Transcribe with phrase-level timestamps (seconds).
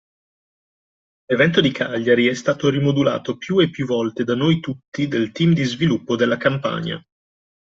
[1.27, 5.53] L’evento di Cagliari è stato rimodulato più e più volte da noi tutti del team
[5.53, 6.99] di sviluppo della Campagna